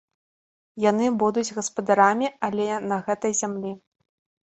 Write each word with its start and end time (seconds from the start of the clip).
Яны 0.85 1.05
будуць 1.25 1.53
гаспадарамі, 1.59 2.27
але 2.51 2.67
на 2.91 3.01
гэтай 3.11 3.41
зямлі. 3.45 3.81